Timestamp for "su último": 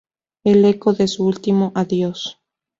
1.07-1.71